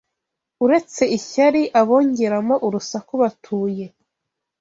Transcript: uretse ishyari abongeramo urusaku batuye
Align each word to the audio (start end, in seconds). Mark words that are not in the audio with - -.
uretse 0.65 1.01
ishyari 1.17 1.61
abongeramo 1.81 2.55
urusaku 2.67 3.13
batuye 3.21 3.85